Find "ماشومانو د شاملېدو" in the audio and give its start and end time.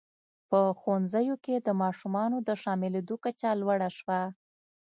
1.81-3.15